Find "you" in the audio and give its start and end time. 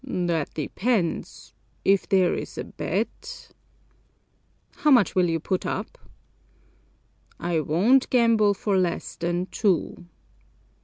5.29-5.39